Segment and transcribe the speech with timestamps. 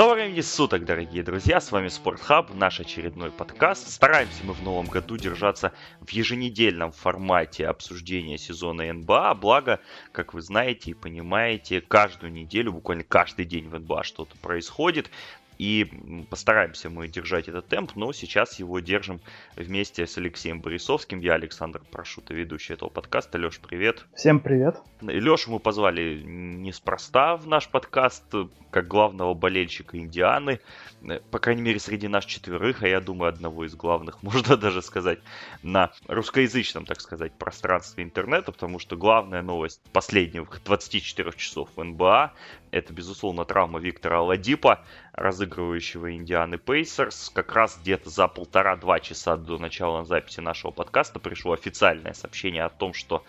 [0.00, 3.90] Доброго времени суток, дорогие друзья, с вами Спортхаб, наш очередной подкаст.
[3.90, 9.78] Стараемся мы в новом году держаться в еженедельном формате обсуждения сезона НБА, благо,
[10.12, 15.10] как вы знаете и понимаете, каждую неделю, буквально каждый день в НБА что-то происходит,
[15.60, 15.84] и
[16.30, 19.20] постараемся мы держать этот темп, но сейчас его держим
[19.56, 21.20] вместе с Алексеем Борисовским.
[21.20, 23.36] Я Александр Прошута, ведущий этого подкаста.
[23.36, 24.06] Леш, привет.
[24.14, 24.80] Всем привет.
[25.02, 28.24] Лешу мы позвали неспроста в наш подкаст,
[28.70, 30.60] как главного болельщика Индианы,
[31.30, 35.18] по крайней мере среди нас четверых, а я думаю одного из главных, можно даже сказать,
[35.62, 42.32] на русскоязычном, так сказать, пространстве интернета, потому что главная новость последних 24 часов в НБА
[42.70, 47.30] это, безусловно, травма Виктора Аладипа, разыгрывающего Индианы Пейсерс.
[47.34, 52.70] Как раз где-то за полтора-два часа до начала записи нашего подкаста пришло официальное сообщение о
[52.70, 53.24] том, что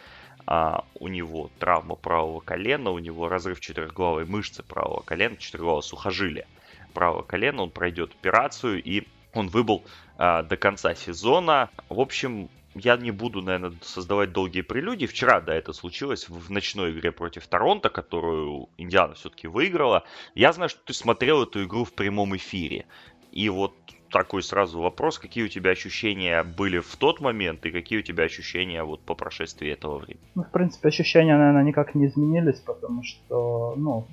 [0.46, 6.48] а, у него травма правого колена, у него разрыв четырехглавой мышцы правого колена, четырехглавого сухожилия
[6.94, 7.64] правого колена.
[7.64, 9.84] Он пройдет операцию и он выбыл
[10.18, 11.70] а, до конца сезона.
[11.90, 15.06] В общем, я не буду, наверное, создавать долгие прелюдии.
[15.06, 20.04] Вчера, да, это случилось в ночной игре против Торонто, которую Индиана все-таки выиграла.
[20.36, 22.86] Я знаю, что ты смотрел эту игру в прямом эфире.
[23.32, 23.74] И вот
[24.10, 28.26] такой сразу вопрос, какие у тебя ощущения были в тот момент и какие у тебя
[28.26, 30.24] ощущения вот по прошествии этого времени?
[30.36, 34.08] Ну, в принципе, ощущения, наверное, никак не изменились, потому что, ну,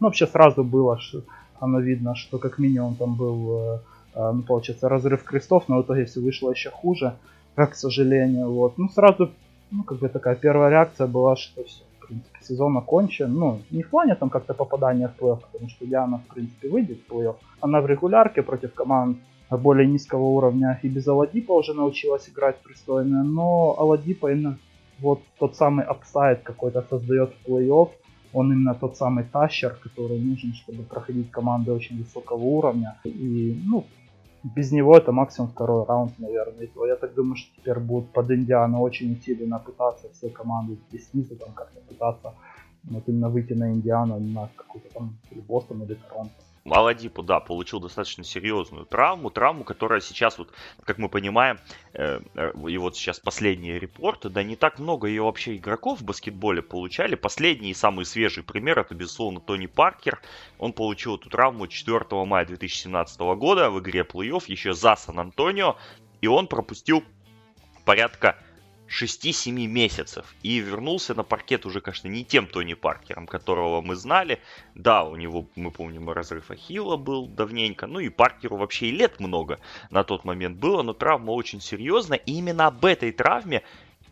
[0.00, 1.22] ну вообще сразу было, что
[1.60, 3.80] оно видно, что как минимум там был, э,
[4.14, 7.16] э, ну, получается, разрыв крестов, но в итоге все вышло еще хуже
[7.56, 8.52] к сожалению.
[8.52, 8.78] Вот.
[8.78, 9.30] Ну, сразу,
[9.70, 13.32] ну, как бы такая первая реакция была, что все, в принципе, сезон окончен.
[13.32, 16.98] Ну, не в плане там как-то попадания в плей потому что Диана, в принципе, выйдет
[16.98, 19.18] в плей Она в регулярке против команд
[19.50, 24.58] более низкого уровня и без Аладипа уже научилась играть пристойно, но Аладипа именно
[24.98, 27.90] вот тот самый апсайд какой-то создает в плей-офф,
[28.32, 32.98] он именно тот самый тащер, который нужен, чтобы проходить команды очень высокого уровня.
[33.04, 33.86] И, ну,
[34.42, 36.68] без него это максимум второй раунд, наверное.
[36.86, 41.36] Я так думаю, что теперь будут под Индиану очень усиленно пытаться все команды здесь снизу
[41.36, 42.34] там как-то пытаться
[42.84, 46.32] вот именно выйти на Индиану, на какую-то там или Бостон, или Торонто.
[46.72, 50.52] Аладипу, да, получил достаточно серьезную травму, травму, которая сейчас, вот,
[50.84, 51.58] как мы понимаем,
[51.92, 56.04] э, э, и вот сейчас последние репорты, да, не так много ее вообще игроков в
[56.04, 57.14] баскетболе получали.
[57.14, 60.20] Последний и самый свежий пример, это, безусловно, Тони Паркер.
[60.58, 65.76] Он получил эту травму 4 мая 2017 года в игре плей-офф еще за Сан-Антонио,
[66.20, 67.04] и он пропустил
[67.84, 68.36] порядка
[68.88, 70.34] 6-7 месяцев.
[70.42, 74.40] И вернулся на паркет уже, конечно, не тем Тони Паркером, которого мы знали.
[74.74, 77.86] Да, у него, мы помним, разрыв Ахилла был давненько.
[77.86, 79.58] Ну и Паркеру вообще и лет много
[79.90, 82.18] на тот момент было, но травма очень серьезная.
[82.18, 83.62] И именно об этой травме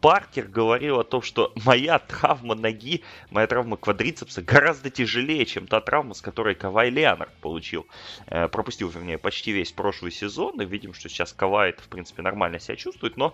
[0.04, 5.80] Паркер говорил о том, что моя травма ноги, моя травма квадрицепса гораздо тяжелее, чем та
[5.80, 7.86] травма, с которой Кавай Леонард получил,
[8.26, 10.60] э, пропустил, вернее, почти весь прошлый сезон.
[10.60, 13.32] И видим, что сейчас Кавай, в принципе, нормально себя чувствует, но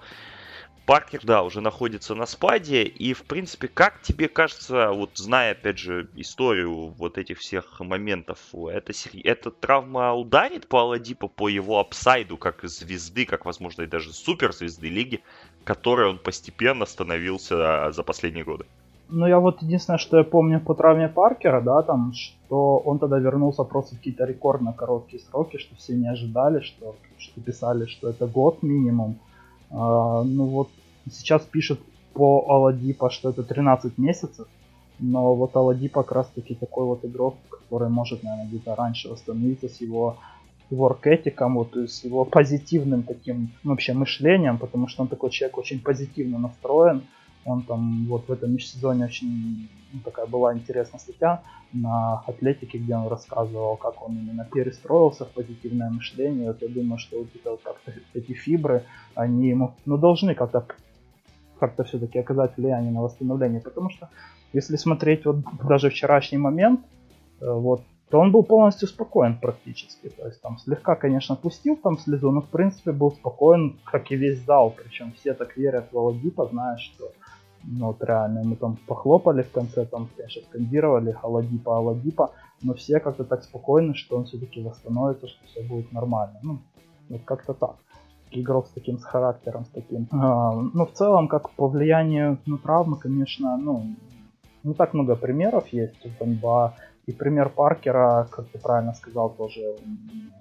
[0.90, 2.82] Паркер, да, уже находится на спаде.
[2.82, 8.40] И, в принципе, как тебе кажется, вот зная, опять же, историю вот этих всех моментов,
[8.52, 8.92] это,
[9.22, 14.88] эта травма ударит по Аладипа, по его апсайду, как звезды, как, возможно, и даже суперзвезды
[14.88, 15.20] лиги,
[15.62, 18.64] которой он постепенно становился а, за последние годы?
[19.10, 23.20] Ну, я вот единственное, что я помню по травме Паркера, да, там, что он тогда
[23.20, 28.08] вернулся просто в какие-то рекордно короткие сроки, что все не ожидали, что, что писали, что
[28.10, 29.20] это год минимум.
[29.70, 30.68] А, ну вот
[31.10, 31.80] Сейчас пишут
[32.14, 34.46] по Аладипа, что это 13 месяцев,
[34.98, 39.68] но вот Аладипа как раз таки такой вот игрок, который может, наверное, где-то раньше восстановиться
[39.68, 40.16] с его
[40.70, 45.80] воркетиком, вот с его позитивным таким ну, вообще мышлением, потому что он такой человек очень
[45.80, 47.02] позитивно настроен.
[47.44, 51.42] Он там вот в этом межсезоне очень ну, такая была интересная статья
[51.72, 56.48] на Атлетике, где он рассказывал, как он именно перестроился в позитивное мышление.
[56.48, 58.84] Вот я думаю, что вот это вот как-то эти фибры,
[59.14, 60.66] они ему ну, должны как-то
[61.60, 63.60] как-то все-таки оказать влияние на восстановление.
[63.60, 64.08] Потому что
[64.52, 65.36] если смотреть вот
[65.68, 66.80] даже вчерашний момент,
[67.40, 70.08] э, вот, то он был полностью спокоен практически.
[70.08, 74.16] То есть там слегка, конечно, пустил там слезу, но в принципе был спокоен, как и
[74.16, 74.74] весь зал.
[74.76, 77.12] Причем все так верят в Аладипа, зная, что
[77.62, 82.30] ну, вот реально мы там похлопали в конце, там, конечно, скандировали Аладипа, Аладипа,
[82.62, 86.40] но все как-то так спокойны, что он все-таки восстановится, что все будет нормально.
[86.42, 86.58] Ну,
[87.10, 87.76] вот как-то так
[88.30, 90.08] игрок с таким с характером, с таким.
[90.12, 93.86] А, ну, в целом, как по влиянию ну, травмы, конечно, ну,
[94.62, 96.74] не так много примеров есть в НБА.
[97.06, 99.60] И пример Паркера, как ты правильно сказал, тоже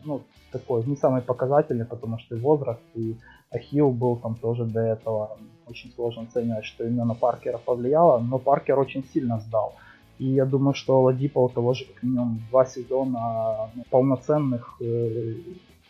[0.04, 0.22] ну,
[0.52, 3.16] такой не самый показательный, потому что и возраст, и
[3.50, 5.38] Ахилл был там тоже до этого.
[5.68, 9.74] Очень сложно оценивать, что именно на Паркера повлияло, но Паркер очень сильно сдал.
[10.20, 15.36] И я думаю, что Ладипа у того же как минимум два сезона ну, полноценных э,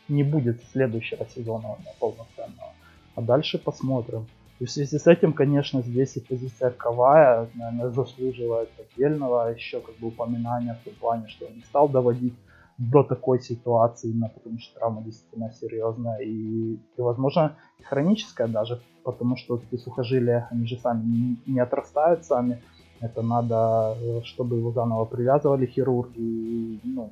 [0.10, 2.74] не будет следующего сезона полноценного.
[3.16, 4.28] А дальше посмотрим.
[4.60, 9.96] И в связи с этим, конечно, здесь и позиция Кавая, наверное, заслуживает отдельного еще как
[10.00, 12.34] бы упоминания в том плане, что он не стал доводить
[12.78, 19.38] до такой ситуации, именно потому что травма действительно серьезная и, и возможно, хроническая даже, потому
[19.38, 22.62] что эти сухожилия, они же сами не, не отрастают сами,
[23.02, 27.10] это надо, э, чтобы его заново привязывали хирурги, и, ну,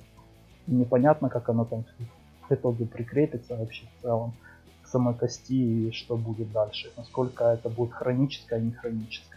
[0.68, 1.86] непонятно, как оно там
[2.50, 4.34] в итоге прикрепится вообще в целом
[4.82, 9.37] к самой кости и что будет дальше, насколько это будет хроническое, а не хроническое.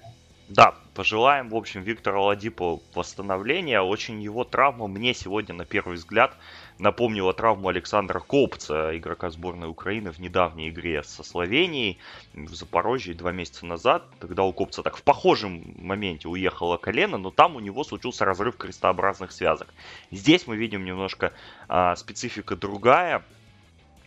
[0.51, 3.81] Да, пожелаем, в общем, Виктору Ладипу восстановления.
[3.81, 6.37] Очень его травма мне сегодня, на первый взгляд,
[6.81, 11.99] напомнила травму Александра Копца, игрока сборной Украины в недавней игре со Словенией
[12.35, 14.03] в Запорожье два месяца назад.
[14.19, 18.57] Тогда у Копца так в похожем моменте уехало колено, но там у него случился разрыв
[18.57, 19.73] крестообразных связок.
[20.11, 21.33] Здесь мы видим немножко
[21.69, 23.23] а, специфика другая.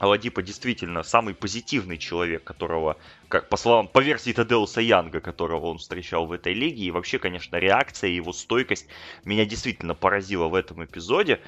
[0.04, 2.98] Аладипа действительно самый позитивный человек, которого,
[3.30, 6.84] как по словам, по версии Тадеуса Янга, которого он встречал в этой лиге.
[6.84, 8.86] И вообще, конечно, реакция, его стойкость
[9.24, 11.40] меня действительно поразила в этом эпизоде.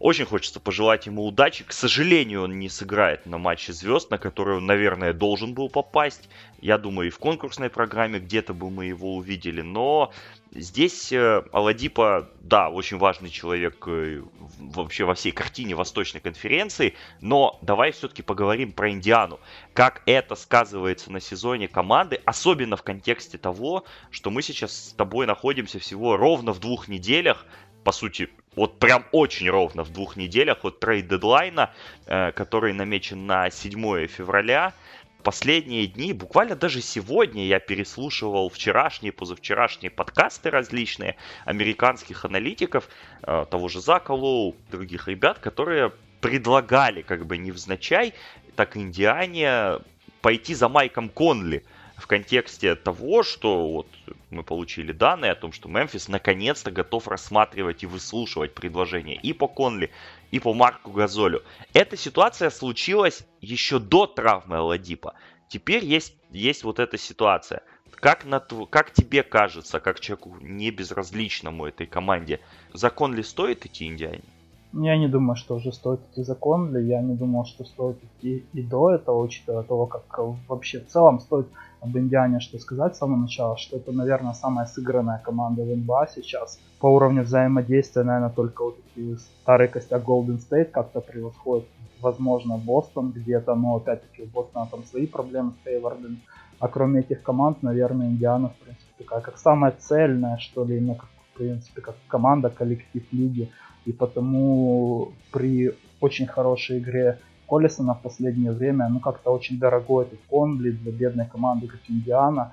[0.00, 1.62] Очень хочется пожелать ему удачи.
[1.62, 6.30] К сожалению, он не сыграет на матче звезд, на который он, наверное, должен был попасть.
[6.62, 9.60] Я думаю, и в конкурсной программе где-то бы мы его увидели.
[9.60, 10.10] Но
[10.52, 14.22] здесь э, Аладипа, да, очень важный человек э,
[14.58, 16.94] вообще во всей картине Восточной конференции.
[17.20, 19.38] Но давай все-таки поговорим про Индиану.
[19.74, 25.26] Как это сказывается на сезоне команды, особенно в контексте того, что мы сейчас с тобой
[25.26, 27.44] находимся всего ровно в двух неделях
[27.84, 31.70] по сути, вот прям очень ровно в двух неделях от трейд-дедлайна,
[32.06, 34.74] э, который намечен на 7 февраля.
[35.22, 42.88] Последние дни, буквально даже сегодня я переслушивал вчерашние, позавчерашние подкасты различные американских аналитиков,
[43.22, 48.14] э, того же Зака Лоу, других ребят, которые предлагали как бы невзначай,
[48.56, 49.78] так Индиане
[50.22, 51.64] пойти за Майком Конли–
[52.00, 53.86] в контексте того, что вот
[54.30, 59.46] мы получили данные о том, что Мемфис наконец-то готов рассматривать и выслушивать предложения и по
[59.46, 59.90] Конли,
[60.30, 61.42] и по Марку Газолю.
[61.74, 65.14] Эта ситуация случилась еще до травмы Аладипа.
[65.48, 67.62] Теперь есть, есть вот эта ситуация.
[67.96, 72.40] Как, на, как тебе кажется, как человеку не безразличному этой команде,
[72.72, 74.22] закон ли стоит идти Индиане?
[74.72, 76.86] Я не думаю, что уже стоит идти закон ли.
[76.86, 80.02] Я не думал, что стоит идти и до этого, учитывая того, как
[80.48, 81.48] вообще в целом стоит
[81.80, 86.08] об Индиане что сказать с самого начала, что это, наверное, самая сыгранная команда в НБА
[86.14, 86.60] сейчас.
[86.78, 91.66] По уровню взаимодействия, наверное, только вот эти старые костяк Golden State как-то превосходят,
[92.00, 96.20] возможно, Бостон где-то, но опять-таки у Бостона там свои проблемы с Хейвардом.
[96.58, 100.94] А кроме этих команд, наверное, Индиана, в принципе, такая, как самая цельная, что ли, именно,
[100.94, 103.50] как, в принципе, как команда, коллектив лиги.
[103.86, 107.18] И потому при очень хорошей игре
[107.48, 112.52] Коллисона в последнее время, ну как-то очень дорогой этот Конли для бедной команды, как Индиана.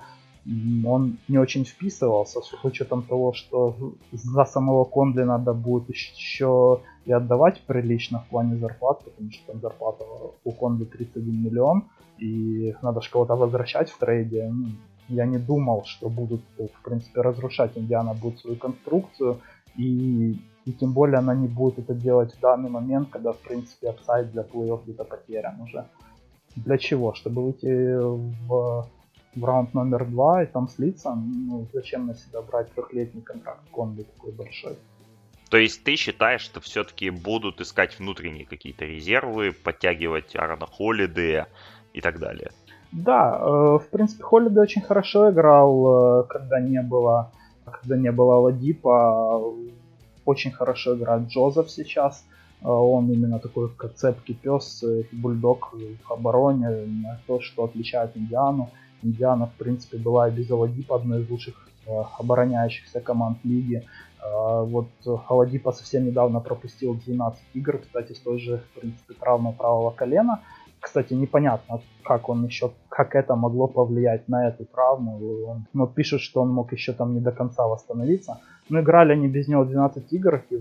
[0.86, 3.76] Он не очень вписывался, с учетом того, что
[4.12, 9.60] за самого Конли надо будет еще и отдавать прилично в плане зарплат, потому что там
[9.60, 10.04] зарплата
[10.44, 11.84] у Конли 31 миллион,
[12.18, 14.48] и надо же кого-то возвращать в трейде.
[14.50, 14.68] Ну,
[15.08, 19.40] я не думал, что будут, в принципе, разрушать Индиана будет свою конструкцию,
[19.76, 23.88] и и тем более она не будет это делать в данный момент, когда, в принципе,
[23.88, 25.86] upside для плей-офф где-то потерян уже.
[26.56, 27.14] Для чего?
[27.14, 28.86] Чтобы выйти в,
[29.34, 31.14] в раунд номер два и там слиться?
[31.14, 34.76] Ну, зачем на себя брать трехлетний контракт Конли такой большой?
[35.48, 41.46] То есть ты считаешь, что все-таки будут искать внутренние какие-то резервы, подтягивать Аарона Холлидея
[41.94, 42.50] и так далее?
[42.92, 47.32] Да, э, в принципе, Холлидей очень хорошо играл, э, когда не было
[47.70, 49.40] когда не было Ладипа,
[50.28, 52.24] очень хорошо играет Джозеф сейчас.
[52.62, 55.74] Э, он именно такой как цепкий пес, э, бульдог
[56.08, 56.68] в обороне,
[57.26, 58.70] то, что отличает Индиану.
[59.02, 61.54] Индиана, в принципе, была и без Аладипа одной из лучших
[61.86, 63.82] э, обороняющихся команд лиги.
[64.74, 64.88] Вот
[65.28, 70.40] Аладипа совсем недавно пропустил 12 игр, кстати, с той же, в принципе, травмой правого колена.
[70.80, 75.18] Кстати, непонятно, как он еще, как это могло повлиять на эту травму.
[75.48, 78.40] Он, ну, пишут, что он мог еще там не до конца восстановиться.
[78.68, 80.56] Но играли они без него 12 игр и,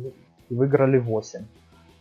[0.50, 1.42] и выиграли 8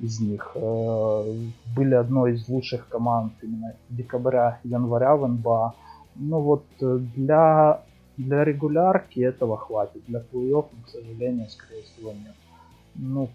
[0.01, 0.53] из них.
[0.55, 1.35] Э,
[1.77, 5.75] были одной из лучших команд именно декабря-января в НБА.
[6.17, 7.83] Ну вот э, для,
[8.17, 10.03] для регулярки этого хватит.
[10.07, 12.35] Для плей-офф, к сожалению, скорее всего, нет.
[12.95, 13.29] Ну,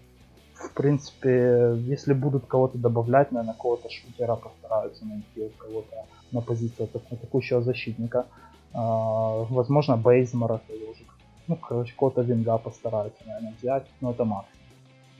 [0.64, 7.62] в принципе, если будут кого-то добавлять, наверное, кого-то шутера постараются найти, кого-то на позицию атакующего
[7.62, 8.26] защитника.
[8.72, 11.02] А, возможно, Бейзмара тоже
[11.48, 14.58] ну, короче, какого-то винга постараются, наверное, взять, но это максимум.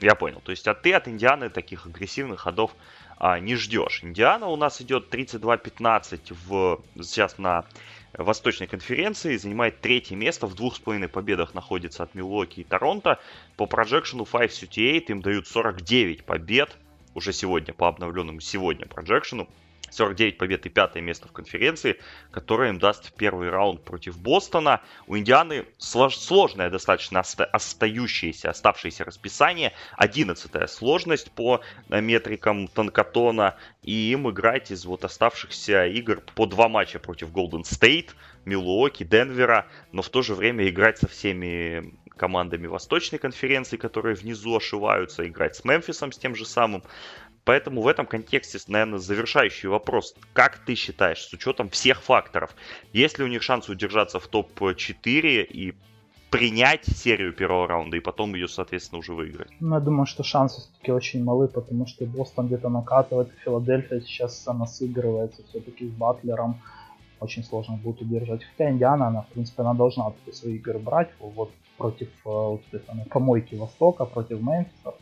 [0.00, 0.40] Я понял.
[0.42, 2.74] То есть, а ты от Индианы таких агрессивных ходов
[3.18, 4.02] а, не ждешь.
[4.02, 7.64] Индиана у нас идет 32-15 в, сейчас на
[8.14, 13.18] Восточной конференции, занимает третье место, в двух с половиной победах находится от Милуоки и Торонто.
[13.56, 16.76] По проекшену 538 им дают 49 побед,
[17.14, 19.48] уже сегодня, по обновленному сегодня проекшену.
[19.92, 21.98] 49 побед и пятое место в конференции,
[22.30, 24.80] которое им даст первый раунд против Бостона.
[25.06, 29.72] У Индианы слож, сложное достаточно оста, остающееся, оставшееся расписание.
[29.96, 33.56] 11 сложность по метрикам Танкатона.
[33.82, 39.66] И им играть из вот оставшихся игр по два матча против Голден Стейт, Милуоки, Денвера,
[39.92, 45.56] но в то же время играть со всеми командами Восточной конференции, которые внизу ошиваются, играть
[45.56, 46.82] с Мемфисом с тем же самым.
[47.44, 50.14] Поэтому в этом контексте, наверное, завершающий вопрос.
[50.32, 52.54] Как ты считаешь, с учетом всех факторов,
[52.92, 55.74] есть ли у них шанс удержаться в топ-4 и
[56.30, 59.50] принять серию первого раунда и потом ее, соответственно, уже выиграть?
[59.60, 64.38] Ну, я думаю, что шансы все-таки очень малы, потому что Бостон где-то накатывает, Филадельфия сейчас
[64.38, 66.60] сама сыгрывается все-таки с Батлером.
[67.20, 68.42] Очень сложно будет удержать.
[68.44, 72.62] Хотя Индиана, она, в принципе, она должна свои игры брать вот против э, вот,
[73.10, 74.94] помойки Востока, против Мемфиса.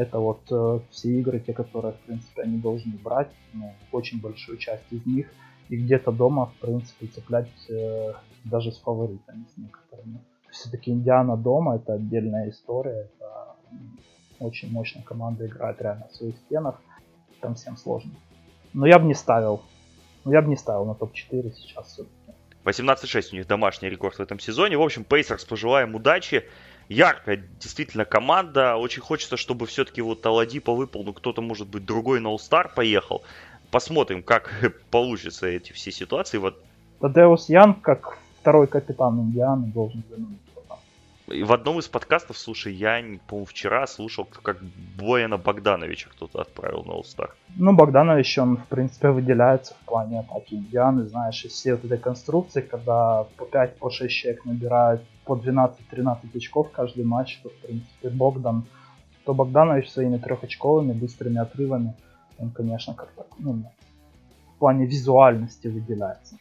[0.00, 4.56] Это вот э, все игры, те, которые, в принципе, они должны брать, ну, очень большую
[4.56, 5.26] часть из них,
[5.68, 8.14] и где-то дома, в принципе, цеплять э,
[8.44, 10.20] даже с фаворитами, с некоторыми.
[10.50, 13.56] Все-таки Индиана дома это отдельная история, это
[14.38, 16.80] очень мощная команда играет реально в своих стенах,
[17.42, 18.12] там всем сложно.
[18.72, 19.60] Но я бы не ставил,
[20.24, 22.14] ну я бы не ставил на топ-4 сейчас все-таки.
[22.64, 24.78] 18-6 у них домашний рекорд в этом сезоне.
[24.78, 26.44] В общем, Пейсерс пожелаем удачи
[26.90, 28.76] яркая действительно команда.
[28.76, 33.22] Очень хочется, чтобы все-таки вот Аладипа выпал, ну кто-то, может быть, другой на All-Star поехал.
[33.70, 34.52] Посмотрим, как
[34.90, 36.36] получится эти все ситуации.
[36.38, 36.62] Вот.
[37.00, 40.40] Тадеус Ян, как второй капитан Индианы, должен заменить.
[41.28, 44.58] И в одном из подкастов, слушай, я, по-моему, вчера слушал, как
[44.98, 47.30] Бояна Богдановича кто-то отправил на All-Star.
[47.54, 51.98] Ну, Богданович, он, в принципе, выделяется в плане атаки Индианы, знаешь, из всей вот этой
[51.98, 57.54] конструкции, когда по 5, по 6 человек набирают по 12-13 очков каждый матч, то, в
[57.54, 58.66] принципе, Богдан,
[59.24, 61.94] то Богданович своими трехочковыми быстрыми отрывами,
[62.38, 63.64] он, конечно, как-то, ну,
[64.54, 66.36] в плане визуальности выделяется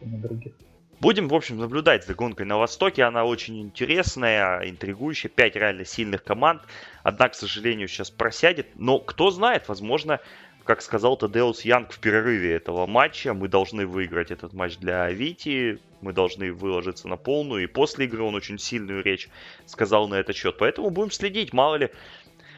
[0.00, 0.54] на других.
[0.98, 3.02] Будем, в общем, наблюдать за гонкой на Востоке.
[3.02, 5.30] Она очень интересная, интригующая.
[5.30, 6.62] Пять реально сильных команд.
[7.02, 8.68] Одна, к сожалению, сейчас просядет.
[8.76, 10.20] Но кто знает, возможно,
[10.66, 15.78] как сказал Тадеус Янг в перерыве этого матча, мы должны выиграть этот матч для Вити,
[16.00, 17.62] мы должны выложиться на полную.
[17.62, 19.28] И после игры он очень сильную речь
[19.64, 20.58] сказал на этот счет.
[20.58, 21.90] Поэтому будем следить, мало ли,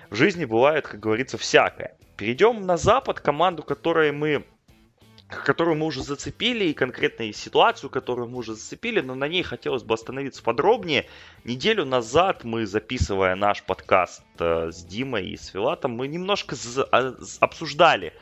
[0.09, 1.97] в жизни бывает, как говорится, всякое.
[2.17, 4.45] Перейдем на Запад, команду, которой мы
[5.29, 9.83] которую мы уже зацепили, и конкретно ситуацию, которую мы уже зацепили, но на ней хотелось
[9.83, 11.07] бы остановиться подробнее.
[11.45, 16.57] Неделю назад мы, записывая наш подкаст э, с Димой и с Филатом, мы немножко
[16.93, 18.15] а, обсуждали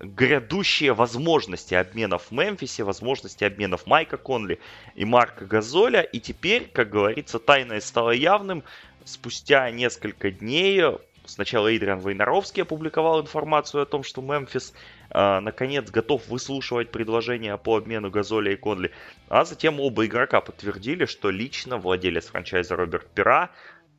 [0.00, 4.58] грядущие возможности обменов в Мемфисе, возможности обменов Майка Конли
[4.94, 6.02] и Марка Газоля.
[6.02, 8.64] И теперь, как говорится, тайное стало явным.
[9.04, 10.82] Спустя несколько дней
[11.26, 14.72] Сначала Эйдриан Вейнаровский опубликовал информацию о том, что Мемфис
[15.12, 18.92] наконец готов выслушивать предложения по обмену Газоля и Конли.
[19.28, 23.50] А затем оба игрока подтвердили, что лично владелец франчайза Роберт Пера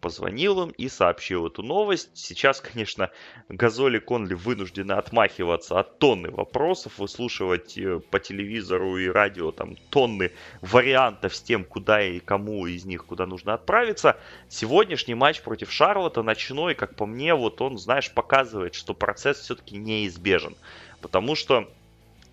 [0.01, 2.09] позвонил им и сообщил эту новость.
[2.13, 3.11] Сейчас, конечно,
[3.47, 10.31] Газоли Конли вынуждены отмахиваться от тонны вопросов, выслушивать э, по телевизору и радио там тонны
[10.61, 14.17] вариантов с тем, куда и кому из них куда нужно отправиться.
[14.49, 19.77] Сегодняшний матч против Шарлота ночной, как по мне, вот он, знаешь, показывает, что процесс все-таки
[19.77, 20.55] неизбежен.
[21.01, 21.69] Потому что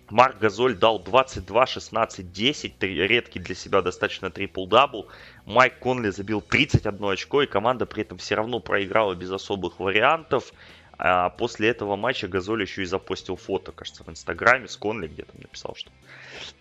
[0.09, 5.07] Марк Газоль дал 22, 16, 10, редкий для себя достаточно трипл-дабл.
[5.45, 10.53] Майк Конли забил 31 очко, и команда при этом все равно проиграла без особых вариантов.
[11.01, 15.23] А после этого матча Газоль еще и запостил фото, кажется, в Инстаграме с Конли, где
[15.23, 15.89] там написал, что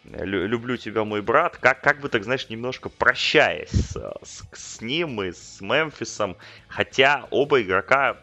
[0.05, 1.57] люблю тебя, мой брат.
[1.57, 6.37] Как, как бы так, знаешь, немножко прощаясь с, с, с ним и с Мемфисом.
[6.69, 8.17] Хотя оба игрока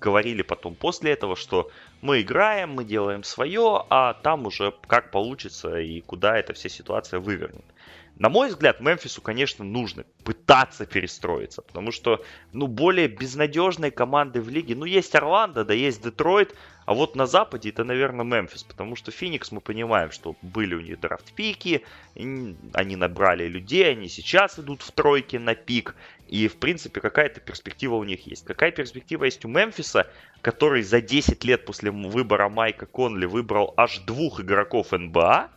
[0.00, 1.70] говорили потом после этого, что
[2.02, 7.20] мы играем, мы делаем свое, а там уже как получится и куда эта вся ситуация
[7.20, 7.64] вывернет.
[8.20, 12.22] На мой взгляд, Мемфису, конечно, нужно пытаться перестроиться, потому что,
[12.52, 17.24] ну, более безнадежной команды в лиге, ну, есть Орландо, да есть Детройт, а вот на
[17.24, 21.82] Западе это, наверное, Мемфис, потому что Феникс, мы понимаем, что были у них драфт-пики,
[22.14, 25.94] они набрали людей, они сейчас идут в тройке на пик,
[26.28, 28.44] и, в принципе, какая-то перспектива у них есть.
[28.44, 30.12] Какая перспектива есть у Мемфиса,
[30.42, 35.48] который за 10 лет после выбора Майка Конли выбрал аж двух игроков НБА,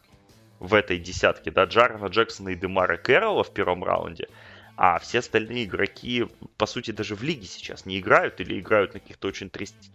[0.64, 4.30] в этой десятке, да, Джарена Джексона и Демара Кэрролла в первом раунде,
[4.78, 6.26] а все остальные игроки,
[6.58, 9.52] по сути, даже в лиге сейчас не играют или играют на каких-то очень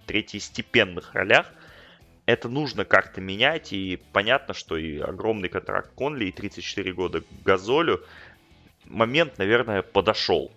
[0.06, 1.50] третьестепенных ролях.
[2.26, 8.04] Это нужно как-то менять, и понятно, что и огромный контракт Конли, и 34 года Газолю,
[8.84, 10.52] момент, наверное, подошел.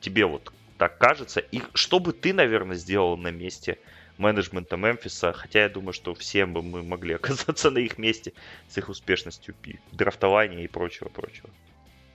[0.00, 1.38] Тебе вот так кажется.
[1.38, 3.78] И что бы ты, наверное, сделал на месте
[4.18, 8.32] менеджмента Мемфиса, хотя я думаю, что всем бы мы могли оказаться на их месте
[8.68, 9.54] с их успешностью
[9.92, 11.50] драфтования и прочего-прочего.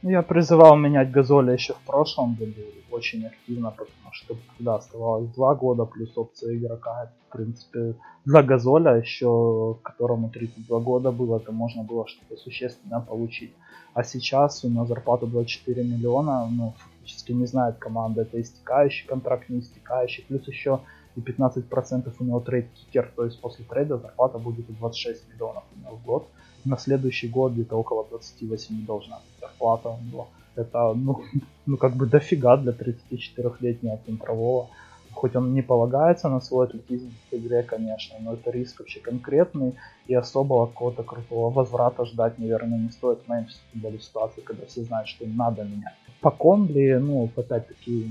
[0.02, 5.56] Я призывал менять Газоля еще в прошлом году очень активно, потому что когда оставалось два
[5.56, 11.84] года плюс опция игрока, в принципе, для Газоля еще, которому 32 года было, это можно
[11.84, 13.52] было что-то существенно получить.
[13.94, 19.50] А сейчас у него зарплата 24 миллиона, ну, фактически не знает команда, это истекающий контракт,
[19.50, 20.80] не истекающий, плюс еще
[21.20, 25.80] и 15% у него трейд кикер, то есть после трейда зарплата будет 26 миллионов у
[25.80, 26.28] него в год.
[26.66, 30.28] На следующий год где-то около 28 должна быть зарплата у него.
[30.56, 31.24] Это, ну,
[31.66, 34.70] ну как бы дофига для 34-летнего центрового.
[35.12, 39.76] Хоть он не полагается на свой атлетизм в игре, конечно, но это риск вообще конкретный,
[40.08, 44.84] и особого какого-то крутого возврата ждать, наверное, не стоит в Мемфисе, в ситуации, когда все
[44.84, 45.96] знают, что им надо менять.
[46.22, 48.08] По Кондли, ну, опять-таки,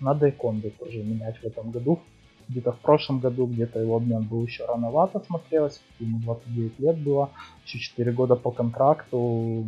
[0.00, 1.98] надо и Кондли тоже менять в этом году
[2.48, 7.30] где-то в прошлом году, где-то его обмен был еще рановато смотрелось, ему 29 лет было,
[7.64, 9.64] еще 4 года по контракту,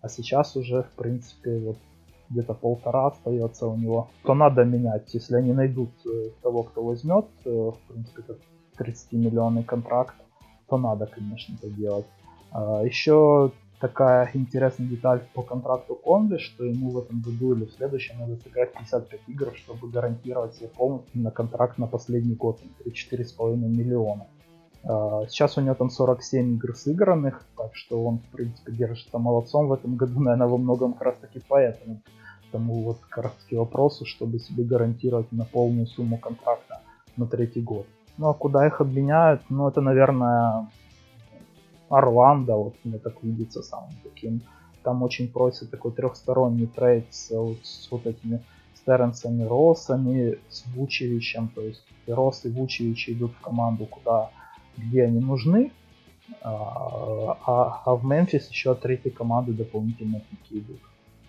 [0.00, 1.76] а сейчас уже, в принципе, вот
[2.30, 4.08] где-то полтора остается у него.
[4.24, 8.40] То надо менять, если они найдут э, того, кто возьмет, э, в принципе, этот
[8.78, 10.14] 30 миллионный контракт,
[10.68, 12.06] то надо, конечно, это делать.
[12.50, 13.52] А, еще
[13.82, 18.36] такая интересная деталь по контракту Конли, что ему в этом году или в следующем надо
[18.36, 24.28] сыграть 55 игр, чтобы гарантировать себе полностью на контракт на последний год, 3-4,5 миллиона.
[24.84, 29.66] А, сейчас у него там 47 игр сыгранных, так что он, в принципе, держится молодцом
[29.66, 32.00] в этом году, наверное, во многом как раз таки поэтому.
[32.52, 36.82] Тому вот как раз таки вопросу, чтобы себе гарантировать на полную сумму контракта
[37.16, 37.86] на третий год.
[38.16, 39.42] Ну а куда их обменяют?
[39.48, 40.68] Ну это, наверное,
[41.92, 44.40] Орландо, вот мне так видится самым таким.
[44.82, 48.42] Там очень просят такой трехсторонний трейд с, вот, с вот этими
[48.74, 51.48] Стернсами, Россами, с Вучевичем.
[51.48, 54.30] То есть Росс и Вучевич идут в команду, куда,
[54.76, 55.70] где они нужны.
[56.40, 60.80] А, а, а в Мемфис еще от третьей команды дополнительно такие идут.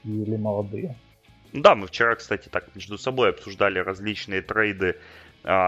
[0.04, 0.96] Или молодые.
[1.54, 4.96] Да, мы вчера, кстати, так между собой обсуждали различные трейды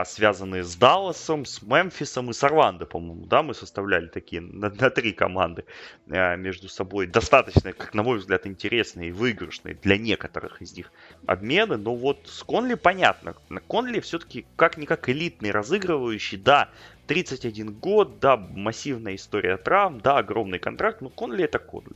[0.06, 4.90] связанные с Далласом, с Мемфисом и с Орландо, по-моему, да, мы составляли такие на, на
[4.90, 5.66] три команды
[6.10, 7.08] а, между собой.
[7.08, 10.92] Достаточно, как на мой взгляд, интересные и выигрышные для некоторых из них
[11.26, 11.78] обмены.
[11.78, 13.36] Но вот с Конли понятно.
[13.68, 16.70] Конли все-таки как-никак элитный разыгрывающий, да,
[17.08, 21.96] 31 год, да, массивная история травм, да, огромный контракт, но Конли это Конли.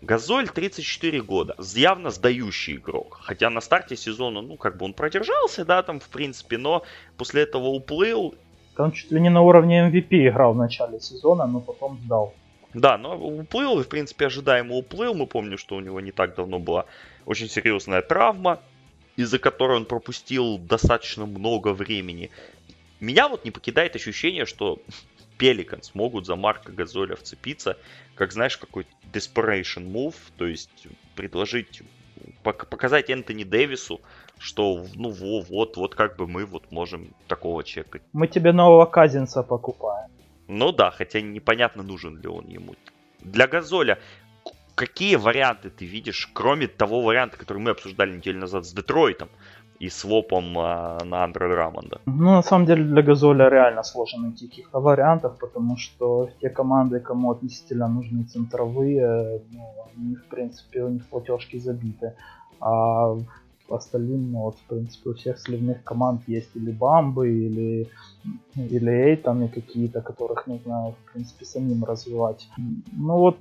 [0.00, 3.18] Газоль 34 года, явно сдающий игрок.
[3.22, 6.84] Хотя на старте сезона, ну, как бы он продержался, да, там, в принципе, но
[7.16, 8.34] после этого уплыл.
[8.76, 12.32] Он чуть ли не на уровне MVP играл в начале сезона, но потом сдал.
[12.74, 15.14] Да, но уплыл, и, в принципе, ожидаемо уплыл.
[15.14, 16.84] Мы помним, что у него не так давно была
[17.26, 18.60] очень серьезная травма,
[19.16, 22.30] из-за которой он пропустил достаточно много времени.
[23.00, 24.78] Меня вот не покидает ощущение, что
[25.38, 27.78] Пеликанс могут за Марка Газоля вцепиться,
[28.14, 31.82] как, знаешь, какой-то desperation move, то есть предложить,
[32.42, 34.00] показать Энтони Дэвису,
[34.38, 38.02] что, ну, вот, вот как бы мы вот можем такого чекать.
[38.12, 40.10] Мы тебе нового Казинца покупаем.
[40.48, 42.74] Ну да, хотя непонятно, нужен ли он ему.
[43.20, 43.98] Для Газоля
[44.78, 49.28] какие варианты ты видишь, кроме того варианта, который мы обсуждали неделю назад с Детройтом?
[49.80, 52.00] И свопом а, на Андре Драмонда.
[52.06, 57.00] Ну, на самом деле, для Газоля реально сложно найти каких-то вариантов, потому что те команды,
[57.00, 59.60] кому относительно нужны центровые, ну,
[59.96, 62.12] они, в принципе, у них платежки забиты.
[62.60, 63.16] А
[63.68, 67.88] остальным, ну, вот, в принципе, у всех сливных команд есть или бамбы, или,
[68.56, 72.48] или эйтаны какие-то, которых нужно, в принципе, самим развивать.
[72.56, 73.38] Ну вот,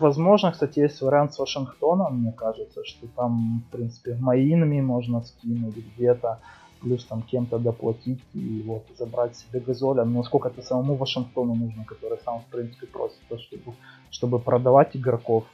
[0.00, 5.76] возможно, кстати, есть вариант с Вашингтоном, мне кажется, что там, в принципе, Маинами можно скинуть
[5.76, 6.40] где-то,
[6.84, 10.04] плюс там кем-то доплатить и вот забрать себе газоля.
[10.04, 13.72] Но сколько это самому Вашингтону нужно, который сам, в принципе, просит, чтобы,
[14.10, 15.44] чтобы продавать игроков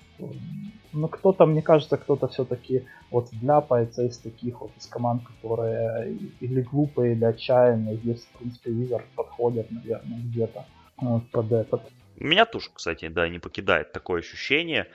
[0.92, 6.62] ну, кто-то, мне кажется, кто-то все-таки вот вляпается из таких вот из команд, которые или
[6.62, 7.96] глупые, или отчаянные.
[7.96, 10.64] Здесь, в принципе, Визард подходят, наверное, где-то
[10.98, 11.82] вот под этот.
[12.16, 14.86] Меня тоже, кстати, да, не покидает такое ощущение.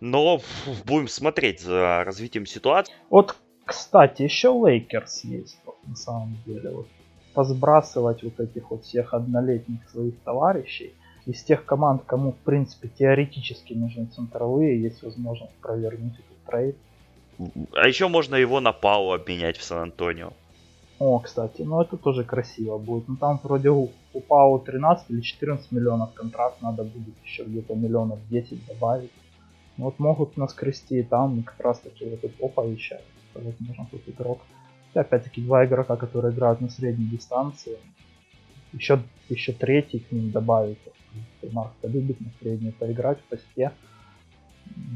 [0.00, 0.40] Но
[0.84, 2.92] будем смотреть за развитием ситуации.
[3.08, 6.70] Вот, кстати, еще Лейкерс есть, вот, на самом деле.
[6.70, 6.88] Вот,
[7.34, 10.92] позбрасывать вот этих вот всех однолетних своих товарищей
[11.26, 16.76] из тех команд, кому в принципе теоретически нужны центровые, есть возможность провернуть этот трейд.
[17.72, 20.32] А еще можно его на Пау обменять в Сан-Антонио.
[20.98, 23.08] О, кстати, ну это тоже красиво будет.
[23.08, 27.74] Ну там вроде у, у Пау 13 или 14 миллионов контракт, надо будет еще где-то
[27.74, 29.10] миллионов 10 добавить.
[29.76, 33.00] Вот могут нас крести и там, как раз таки вот этот Поповича,
[33.34, 34.40] возможно, тут игрок.
[34.94, 37.78] И опять-таки два игрока, которые играют на средней дистанции.
[38.72, 40.78] Еще, еще третий к ним добавить.
[41.50, 43.72] Марк-то любит на средней поиграть в посте.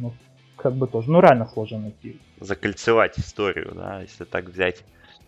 [0.00, 0.12] Ну,
[0.56, 2.20] как бы тоже, ну реально сложно найти.
[2.40, 4.84] Закольцевать историю, да, если так взять,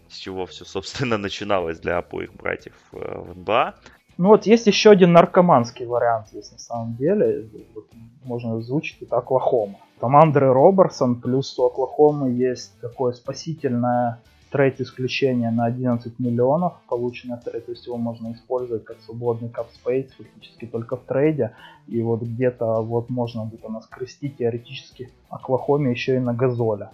[0.08, 3.74] с чего все, собственно, начиналось для обоих братьев э, в НБА.
[4.16, 7.48] Ну вот есть еще один наркоманский вариант есть на самом деле.
[7.74, 7.86] Вот,
[8.24, 9.78] можно озвучить это Оклахома.
[10.00, 17.38] Там Андре Роберсон, плюс у Оклахомы есть такое спасительное трейд исключение на 11 миллионов, полученное
[17.38, 21.52] в трейд, то есть его можно использовать как свободный cap space фактически только в трейде,
[21.86, 26.90] и вот где-то вот можно будет наскрести теоретически Оклахоме еще и на Газоля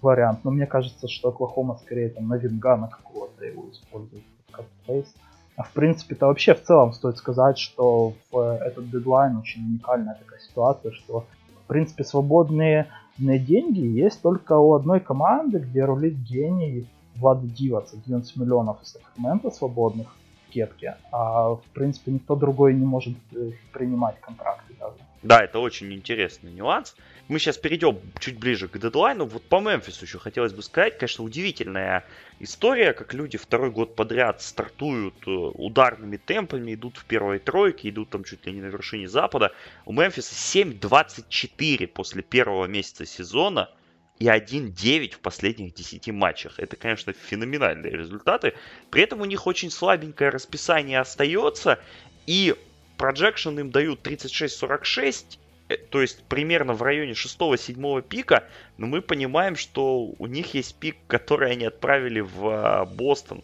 [0.00, 5.12] вариант, но мне кажется, что Оклахома скорее там на Вингана какого-то его использует как спейс.
[5.56, 10.40] А в принципе-то вообще в целом стоит сказать, что в этот дедлайн очень уникальная такая
[10.40, 11.26] ситуация, что
[11.64, 18.36] в принципе свободные деньги есть только у одной команды, где рулит гений Влад Дивац, 11
[18.36, 20.08] миллионов из Сакрамента свободных
[20.48, 24.96] в кетке, а в принципе никто другой не может э, принимать контракты даже.
[25.22, 26.96] Да, это очень интересный нюанс.
[27.28, 29.26] Мы сейчас перейдем чуть ближе к дедлайну.
[29.26, 32.04] Вот по Мемфису еще хотелось бы сказать, конечно, удивительная
[32.40, 38.10] история, как люди второй год подряд стартуют э, ударными темпами, идут в первой тройке, идут
[38.10, 39.52] там чуть ли не на вершине запада.
[39.86, 43.70] У Мемфиса 7-24 после первого месяца сезона
[44.18, 46.58] и 1-9 в последних 10 матчах.
[46.58, 48.54] Это, конечно, феноменальные результаты.
[48.90, 51.78] При этом у них очень слабенькое расписание остается.
[52.26, 52.54] И
[52.98, 55.41] projection им дают 36-46, э,
[55.76, 58.44] то есть примерно в районе 6-7 пика,
[58.78, 63.42] но мы понимаем, что у них есть пик, который они отправили в а, Бостон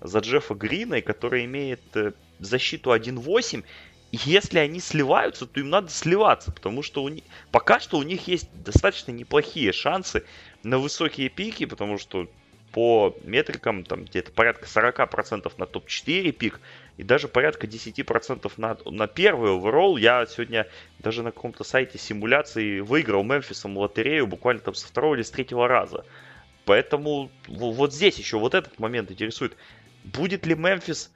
[0.00, 3.64] за Джеффа Грина, и который имеет э, защиту 1-8.
[4.12, 8.02] И если они сливаются, то им надо сливаться, потому что у них, пока что у
[8.02, 10.24] них есть достаточно неплохие шансы
[10.62, 12.28] на высокие пики, потому что
[12.76, 16.60] по метрикам там где-то порядка 40% на топ-4 пик,
[16.98, 19.96] и даже порядка 10% на, на первый оверолл.
[19.96, 20.66] Я сегодня
[20.98, 25.66] даже на каком-то сайте симуляции выиграл Мемфисом лотерею буквально там со второго или с третьего
[25.66, 26.04] раза.
[26.66, 29.56] Поэтому вот здесь еще вот этот момент интересует.
[30.04, 31.10] Будет ли Мемфис,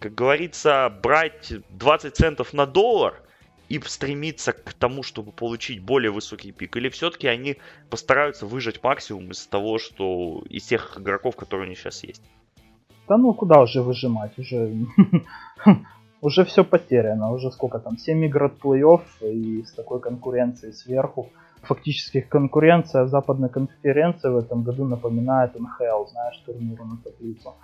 [0.00, 3.22] как говорится, брать 20 центов на доллар
[3.68, 6.76] и стремиться к тому, чтобы получить более высокий пик?
[6.76, 7.56] Или все-таки они
[7.90, 12.22] постараются выжать максимум из того, что из тех игроков, которые у них сейчас есть?
[13.08, 14.72] Да ну куда уже выжимать, уже
[16.24, 21.30] уже все потеряно, уже сколько там, 7 игр от плей-офф и с такой конкуренцией сверху.
[21.62, 27.54] Фактически конкуренция западной конференции в этом году напоминает НХЛ, знаешь, турниру на таблицу,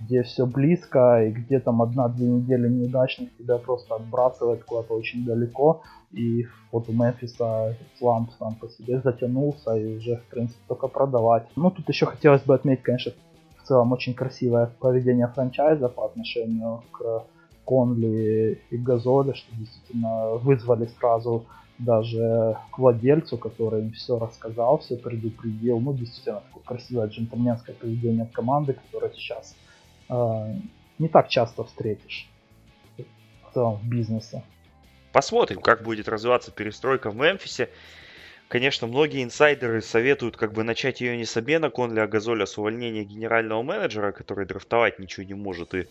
[0.00, 5.82] где все близко и где там одна-две недели неудачных тебя просто отбрасывает куда-то очень далеко.
[6.12, 11.46] И вот у Мемфиса сламп сам по себе затянулся и уже, в принципе, только продавать.
[11.56, 13.12] Ну, тут еще хотелось бы отметить, конечно,
[13.68, 17.24] целом очень красивое поведение франчайза по отношению к
[17.64, 21.44] Конли и Газоле, что действительно вызвали сразу
[21.78, 25.78] даже к владельцу, который им все рассказал, все предупредил.
[25.78, 29.54] Ну, действительно, такое красивое джентльменское поведение команды, которое сейчас
[30.08, 32.28] не так часто встретишь
[33.54, 34.42] в бизнесе.
[35.12, 37.70] Посмотрим, как будет развиваться перестройка в Мемфисе.
[38.48, 42.56] Конечно, многие инсайдеры советуют как бы начать ее не с обмена Конли, а Газоля с
[42.56, 45.86] увольнения генерального менеджера, который драфтовать ничего не может, и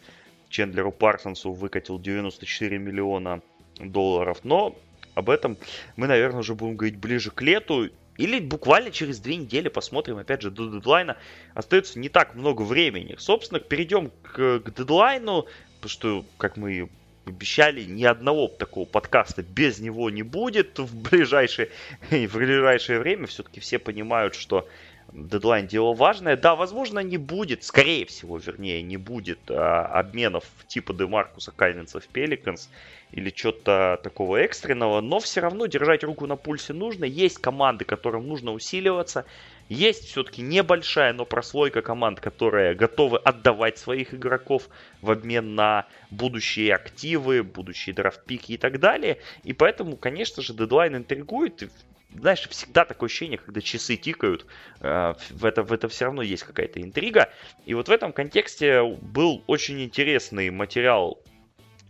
[0.49, 3.41] Чендлеру Парсонсу выкатил 94 миллиона
[3.79, 4.39] долларов.
[4.43, 4.75] Но
[5.13, 5.57] об этом
[5.97, 7.89] мы, наверное, уже будем говорить ближе к лету.
[8.17, 11.17] Или буквально через две недели посмотрим, опять же, до дедлайна.
[11.53, 13.15] Остается не так много времени.
[13.19, 16.89] Собственно, перейдем к, к дедлайну, потому что, как мы
[17.25, 21.69] обещали, ни одного такого подкаста без него не будет в ближайшее,
[22.09, 23.27] в ближайшее время.
[23.27, 24.67] Все-таки все понимают, что
[25.13, 26.37] дедлайн дело важное.
[26.37, 32.07] Да, возможно, не будет, скорее всего, вернее, не будет а, обменов типа Демаркуса Кайненса в
[32.07, 32.69] Пеликанс
[33.11, 37.05] или что-то такого экстренного, но все равно держать руку на пульсе нужно.
[37.05, 39.25] Есть команды, которым нужно усиливаться.
[39.69, 44.69] Есть все-таки небольшая, но прослойка команд, которые готовы отдавать своих игроков
[45.01, 49.19] в обмен на будущие активы, будущие драфтпики и так далее.
[49.43, 51.69] И поэтому, конечно же, дедлайн интригует.
[52.15, 54.45] Знаешь, всегда такое ощущение, когда часы тикают,
[54.79, 57.29] э, в это, в это все равно есть какая-то интрига.
[57.65, 61.21] И вот в этом контексте был очень интересный материал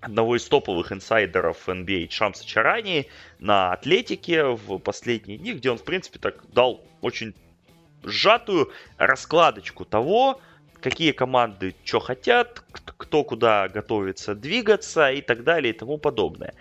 [0.01, 3.07] одного из топовых инсайдеров NBA Шамса Чарани
[3.39, 7.33] на Атлетике в последние дни, где он, в принципе, так дал очень
[8.03, 10.39] сжатую раскладочку того,
[10.81, 16.53] какие команды что хотят, кто куда готовится двигаться и так далее и тому подобное.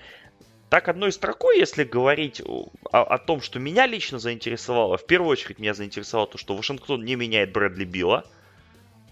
[0.76, 5.58] Так одной строкой, если говорить о, о том, что меня лично заинтересовало, в первую очередь
[5.58, 8.24] меня заинтересовало то, что Вашингтон не меняет Брэдли Билла,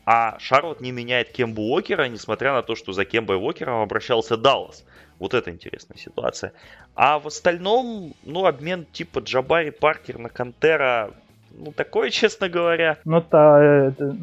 [0.05, 4.85] а Шарлот не меняет Кембу Уокера, несмотря на то, что за Кембой Уокером обращался Даллас.
[5.19, 6.53] Вот это интересная ситуация.
[6.95, 11.13] А в остальном, ну, обмен типа Джабари Паркер на Кантера,
[11.51, 12.99] ну, такое, честно говоря.
[13.07, 14.15] Ну, это, это,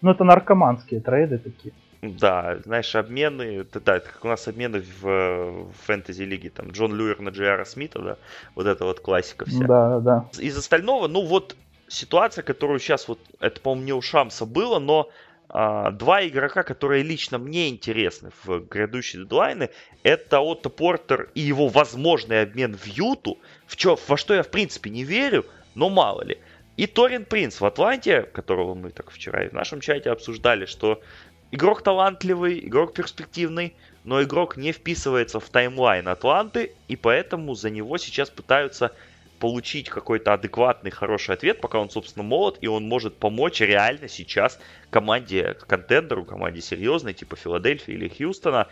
[0.00, 1.74] ну, это наркоманские трейды такие.
[2.12, 7.20] Да, знаешь, обмены, да, это как у нас обмены в, в фэнтези-лиге, там, Джон Люер
[7.20, 8.16] на Джиара Смита, да,
[8.54, 9.64] вот это вот классика вся.
[9.64, 10.28] Да, да.
[10.38, 11.56] Из остального, ну, вот
[11.88, 15.10] ситуация, которую сейчас вот, это, по-моему, не у Шамса было, но
[15.48, 19.70] а, два игрока, которые лично мне интересны в грядущие дедлайны,
[20.02, 24.48] это Отто Портер и его возможный обмен в Юту, в чё, во что я в
[24.48, 26.38] принципе не верю, но мало ли.
[26.76, 31.00] И Торин Принц в Атланте, которого мы так вчера и в нашем чате обсуждали, что
[31.50, 37.96] игрок талантливый, игрок перспективный, но игрок не вписывается в таймлайн Атланты, и поэтому за него
[37.98, 38.92] сейчас пытаются
[39.38, 44.58] получить какой-то адекватный, хороший ответ, пока он, собственно, молод, и он может помочь реально сейчас
[44.90, 48.68] команде, контендеру, команде серьезной, типа Филадельфии или Хьюстона.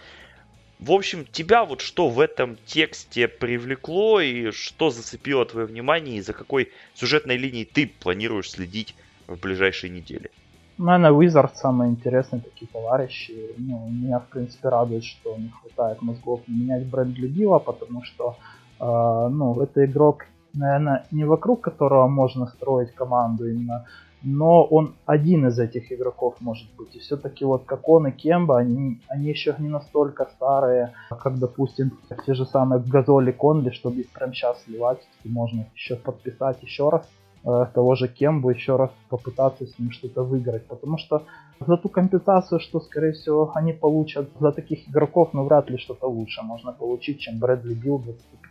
[0.78, 6.22] В общем, тебя вот что в этом тексте привлекло и что зацепило твое внимание, и
[6.22, 8.94] за какой сюжетной линией ты планируешь следить
[9.26, 10.30] в ближайшие недели?
[10.78, 13.54] Наверное, Wizard самые интересные такие товарищи.
[13.58, 18.36] Ну, меня, в принципе, радует, что не хватает мозгов менять бренд Билла, потому что
[18.80, 23.86] э, ну, это игрок наверное, не вокруг которого можно строить команду именно,
[24.22, 26.94] но он один из этих игроков может быть.
[26.94, 31.98] И все-таки вот как он и Кемба, они, они еще не настолько старые, как, допустим,
[32.24, 37.08] те же самые Газоли Конли, чтобы их прямо сейчас сливать, можно еще подписать еще раз
[37.44, 40.66] э, того же Кембу, еще раз попытаться с ним что-то выиграть.
[40.66, 41.24] Потому что
[41.66, 46.06] за ту компенсацию, что, скорее всего, они получат за таких игроков, ну, вряд ли что-то
[46.08, 48.02] лучше можно получить, чем Брэдли Билл,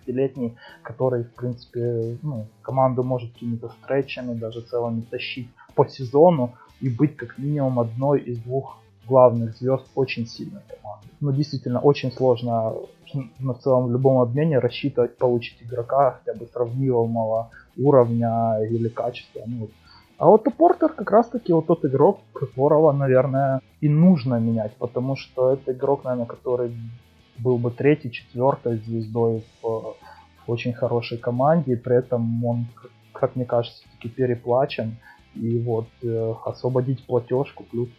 [0.06, 6.90] 25-летний, который, в принципе, ну, команду может какими-то встречами, даже целыми тащить по сезону и
[6.90, 8.78] быть как минимум одной из двух
[9.12, 11.08] главных звезд очень сильной команды.
[11.20, 12.74] Ну, действительно, очень сложно
[13.40, 19.42] на целом в любом обмене рассчитывать получить игрока хотя бы сравнимого уровня или качества.
[19.46, 19.70] Ну,
[20.18, 25.16] а вот Портер как раз таки вот тот игрок, которого, наверное, и нужно менять, потому
[25.16, 26.72] что это игрок, наверное, который
[27.40, 29.96] был бы третьей, четвертой звездой в,
[30.46, 32.66] в очень хорошей команде, и при этом он,
[33.14, 34.96] как мне кажется, таки переплачен.
[35.36, 37.90] И вот э, освободить платежку, плюс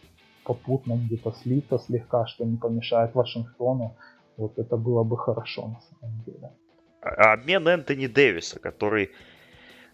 [0.44, 3.96] попутно где-то слиться слегка, что не помешает Вашингтону,
[4.36, 6.50] вот это было бы хорошо на самом деле.
[7.00, 9.10] А, обмен Энтони Дэвиса, который,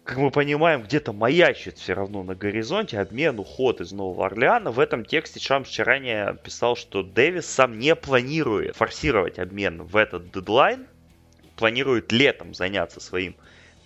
[0.03, 4.71] как мы понимаем, где-то маячит все равно на горизонте, обмен, уход из Нового Орлеана.
[4.71, 10.31] В этом тексте Шамс ранее писал, что Дэвис сам не планирует форсировать обмен в этот
[10.31, 10.87] дедлайн,
[11.55, 13.35] планирует летом заняться своим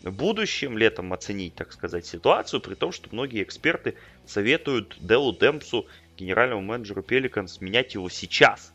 [0.04, 3.96] будущем, летом оценить, так сказать, ситуацию, при том, что многие эксперты
[4.26, 8.74] советуют Делу Демпсу, генеральному менеджеру Пеликанс, менять его сейчас.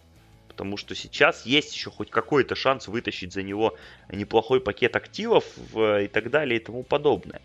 [0.48, 3.76] Потому что сейчас есть еще хоть какой-то шанс вытащить за него
[4.10, 7.40] неплохой пакет активов и так далее и тому подобное.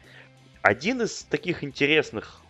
[0.62, 2.42] Один из таких интересных,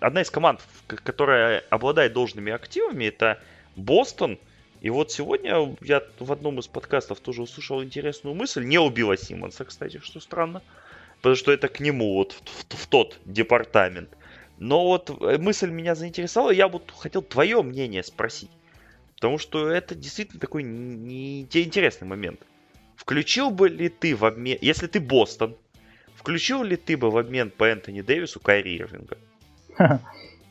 [0.00, 3.42] одна из команд, которая обладает должными активами, это
[3.76, 4.38] Бостон–
[4.84, 8.62] и вот сегодня я в одном из подкастов тоже услышал интересную мысль.
[8.64, 10.60] Не убила Симмонса, кстати, что странно.
[11.16, 14.10] Потому что это к нему, вот в, в, в тот департамент.
[14.58, 16.50] Но вот э, мысль меня заинтересовала.
[16.50, 18.50] Я вот хотел твое мнение спросить.
[19.16, 22.40] Потому что это действительно такой не, интересный момент.
[22.96, 24.58] Включил бы ли ты в обмен...
[24.60, 25.56] Если ты Бостон,
[26.14, 29.18] включил ли ты бы в обмен по Энтони Дэвису Кайри Ирвинга?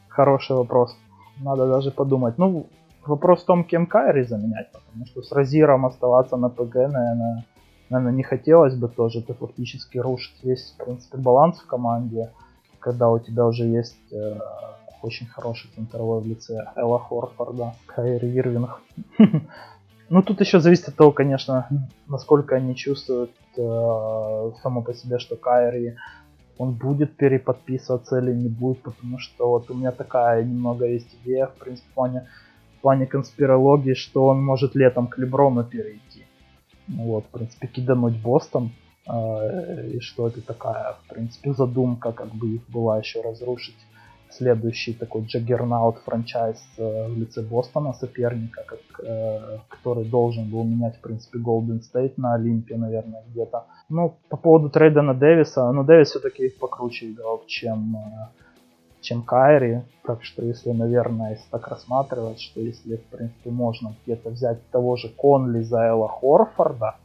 [0.10, 0.96] Хороший вопрос.
[1.38, 2.38] Надо даже подумать.
[2.38, 2.70] Ну,
[3.06, 7.46] Вопрос в том, кем Кайри заменять, потому что с Розиром оставаться на ПГ, наверное,
[7.90, 9.22] наверное, не хотелось бы тоже.
[9.22, 12.32] Ты фактически рушишь весь, в принципе, баланс в команде,
[12.84, 14.40] когда у тебя уже есть э,
[15.02, 18.82] очень хороший центровой в лице Элла Хорфорда, Кайри Ирвинг.
[20.10, 21.68] Ну, тут еще зависит от того, конечно,
[22.08, 25.96] насколько они чувствуют э, само по себе, что Кайри
[26.60, 31.48] он будет переподписываться или не будет, потому что вот у меня такая немного есть идея,
[31.48, 32.28] в принципе, в плане
[32.84, 36.26] плане конспирологии, что он может летом к Леброну перейти.
[36.88, 38.72] Вот, в принципе, кидануть Бостон.
[39.08, 43.78] Э, и что это такая, в принципе, задумка, как бы их была еще разрушить
[44.30, 50.98] следующий такой джаггернаут франчайз э, в лице Бостона, соперника, как, э, который должен был менять,
[50.98, 53.66] в принципе, Golden State на Олимпе, наверное, где-то.
[53.90, 57.96] Ну, по поводу трейда на Дэвиса, ну, Дэвис все-таки их покруче играл, чем,
[59.02, 59.82] чем Кайри.
[60.04, 64.96] Так что если, наверное, если так рассматривать, что если, в принципе, можно где-то взять того
[64.96, 66.96] же Конли за Элла Хорфорда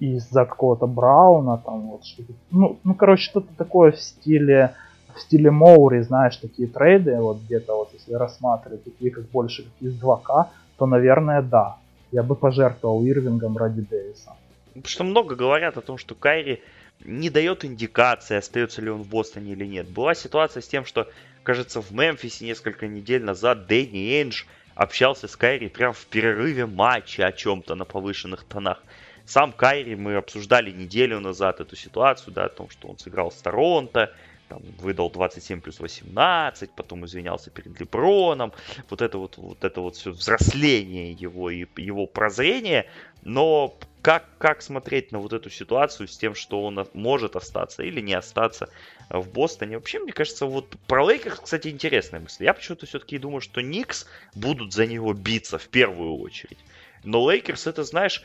[0.00, 4.74] и за какого-то Брауна, там вот что-то, ну, ну, короче, что-то такое в стиле
[5.14, 9.72] в стиле Моури, знаешь, такие трейды, вот где-то вот если рассматривать такие как больше как
[9.80, 10.46] из 2К,
[10.78, 11.76] то, наверное, да.
[12.12, 14.32] Я бы пожертвовал Ирвингом ради Дэвиса.
[14.68, 16.60] Потому что много говорят о том, что Кайри
[17.04, 19.88] не дает индикации, остается ли он в Бостоне или нет.
[19.88, 21.08] Была ситуация с тем, что,
[21.42, 27.26] кажется, в Мемфисе несколько недель назад Дэнни Эндж общался с Кайри прямо в перерыве матча
[27.26, 28.82] о чем-то на повышенных тонах.
[29.30, 33.36] Сам Кайри мы обсуждали неделю назад эту ситуацию, да, о том, что он сыграл с
[33.36, 34.12] Торонто,
[34.48, 38.52] там, выдал 27 плюс 18, потом извинялся перед Леброном,
[38.88, 42.90] вот это вот, вот это вот все взросление его и его прозрение,
[43.22, 48.00] но как, как смотреть на вот эту ситуацию с тем, что он может остаться или
[48.00, 48.68] не остаться
[49.10, 49.76] в Бостоне.
[49.76, 52.42] Вообще, мне кажется, вот про Лейкерс, кстати, интересная мысль.
[52.42, 56.58] Я почему-то все-таки думаю, что Никс будут за него биться в первую очередь.
[57.04, 58.22] Но Лейкерс, это, знаешь,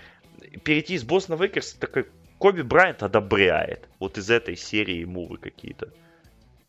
[0.63, 2.05] перейти из Бостона в Лейкерс, такой
[2.38, 3.88] Коби Брайант одобряет.
[3.99, 5.88] Вот из этой серии мувы какие-то.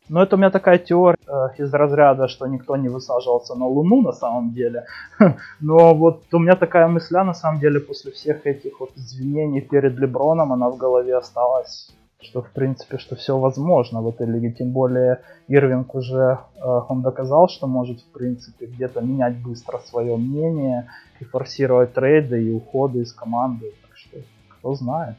[0.08, 4.02] Но это у меня такая теория э, из разряда, что никто не высаживался на Луну
[4.02, 4.84] на самом деле.
[5.60, 9.98] Но вот у меня такая мысля на самом деле после всех этих вот извинений перед
[9.98, 14.52] Леброном, она в голове осталась, что в принципе, что все возможно в этой лиге.
[14.52, 20.16] Тем более Ирвинг уже, э, он доказал, что может в принципе где-то менять быстро свое
[20.16, 20.88] мнение
[21.20, 23.72] и форсировать трейды и уходы из команды.
[23.82, 25.16] Так что кто знает.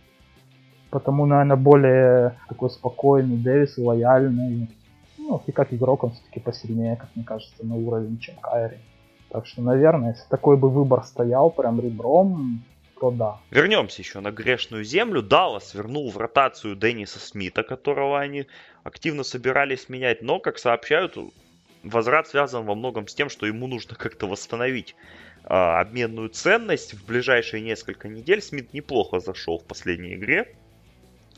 [0.89, 4.69] Потому, наверное, более такой спокойный Дэвис, лояльный.
[5.17, 8.77] Ну, и как игрок он все-таки посильнее, как мне кажется, на уровень, чем Кайри.
[9.29, 12.63] Так что, наверное, если такой бы выбор стоял прям ребром,
[12.99, 13.39] то да.
[13.51, 15.21] Вернемся еще на грешную землю.
[15.21, 18.47] Даллас вернул в ротацию Денниса Смита, которого они
[18.83, 20.21] активно собирались менять.
[20.21, 21.17] Но, как сообщают,
[21.83, 24.95] возврат связан во многом с тем, что ему нужно как-то восстановить
[25.43, 26.93] а, обменную ценность.
[26.93, 30.55] В ближайшие несколько недель Смит неплохо зашел в последней игре.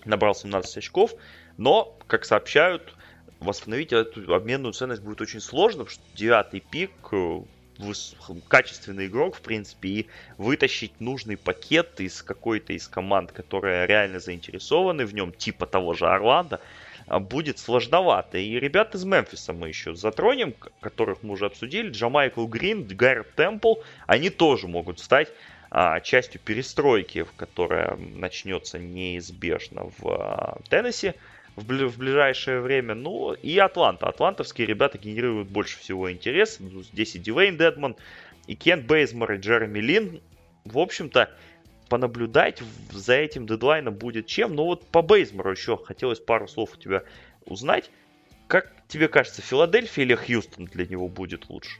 [0.06, 1.14] Набрал 17 очков.
[1.58, 2.96] Но, как сообщают,
[3.40, 7.42] восстановить эту обменную ценность будет очень сложно, потому что девятый пик, э,
[8.48, 15.06] качественный игрок, в принципе, и вытащить нужный пакет из какой-то из команд, которые реально заинтересованы
[15.06, 16.60] в нем, типа того же Орландо,
[17.08, 18.38] а, будет сложновато.
[18.38, 21.90] И ребят из Мемфиса мы еще затронем, которых мы уже обсудили.
[21.90, 23.76] Джамайкл Грин, Гаррет Темпл,
[24.08, 25.30] они тоже могут стать
[25.72, 31.14] а, частью перестройки, которая начнется неизбежно в а, Теннесси
[31.60, 32.96] в, бли- в ближайшее время.
[32.96, 34.08] Ну и Атланта.
[34.08, 36.58] Атлантовские ребята генерируют больше всего интерес.
[36.60, 37.96] Ну, здесь и Дивейн Дедман,
[38.48, 40.22] и Кен Бейзмор, и Джереми Лин.
[40.66, 41.30] В общем-то,
[41.90, 44.56] понаблюдать за этим дедлайном будет чем.
[44.56, 47.04] Но вот по Бейзмору еще хотелось пару слов у тебя
[47.46, 47.92] узнать.
[48.48, 51.80] Как тебе кажется, Филадельфия или Хьюстон для него будет лучше?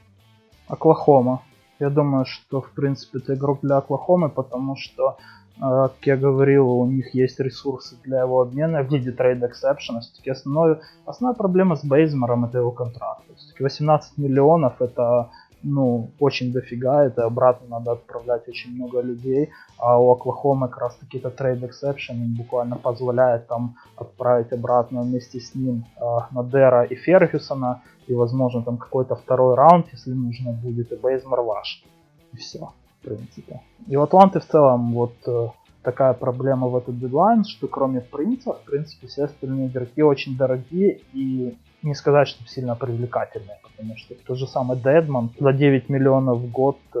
[0.68, 1.42] Оклахома.
[1.80, 5.18] Я думаю, что в принципе это игрок для Оклахомы, потому что
[5.60, 10.00] как я говорил, у них есть ресурсы для его обмена в виде trade exception а.
[10.00, 13.22] Все-таки основной, основная проблема с Бейзмором это его контракт.
[13.36, 15.30] Все-таки 18 миллионов это
[15.62, 20.96] ну, очень дофига, это обратно надо отправлять очень много людей, а у Оклахомы как раз
[20.96, 26.94] таки это trade exception буквально позволяет там отправить обратно вместе с ним э, Надера и
[26.94, 31.84] Фергюсона, и возможно там какой-то второй раунд, если нужно будет, и Бейзмор ваш.
[32.32, 32.70] И все
[33.00, 33.60] принципе.
[33.86, 35.48] И у Атланты в целом вот э,
[35.82, 41.00] такая проблема в этот дедлайн, что кроме принца, в принципе, все остальные игроки очень дорогие
[41.12, 46.38] и не сказать, что сильно привлекательные, потому что тот же самый Дедман за 9 миллионов
[46.38, 47.00] в год, э,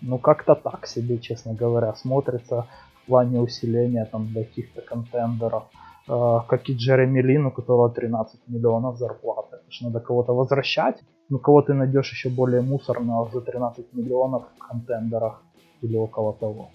[0.00, 2.66] ну как-то так себе, честно говоря, смотрится
[3.02, 5.64] в плане усиления там для каких-то контендеров.
[6.08, 9.56] Э, как и Джереми Лин, у которого 13 миллионов зарплаты.
[9.56, 11.02] Это же надо кого-то возвращать.
[11.32, 15.42] Ну, кого ты найдешь еще более мусорного за 13 миллионов в контендерах
[15.80, 16.68] или около того.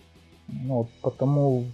[0.47, 1.65] Ну, вот, потому,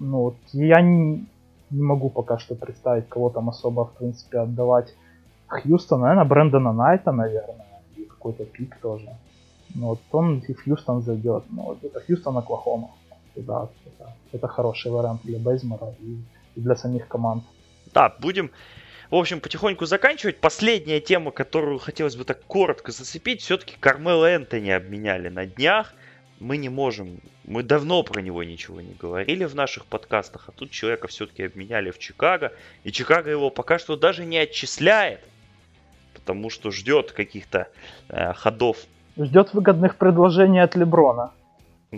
[0.00, 1.26] ну, вот, я не,
[1.70, 4.96] не могу пока что представить, кого там особо, в принципе, отдавать.
[5.46, 9.16] Хьюстон, наверное, Брэндона Найта, наверное, и какой-то пик тоже.
[9.76, 11.44] Ну, вот он и Хьюстон зайдет.
[11.50, 12.90] Ну, вот это Хьюстон, Оклахома.
[13.36, 16.18] Да, это, это хороший вариант для Бейзмора и
[16.56, 17.44] для самих команд.
[17.94, 18.50] Да, будем,
[19.10, 20.38] в общем, потихоньку заканчивать.
[20.38, 25.94] Последняя тема, которую хотелось бы так коротко зацепить, все-таки Кармел Энтони обменяли на днях.
[26.40, 30.70] Мы не можем, мы давно про него ничего не говорили в наших подкастах, а тут
[30.70, 32.52] человека все-таки обменяли в Чикаго,
[32.82, 35.20] и Чикаго его пока что даже не отчисляет,
[36.12, 37.68] потому что ждет каких-то
[38.08, 38.78] э, ходов.
[39.16, 41.30] Ждет выгодных предложений от Леброна.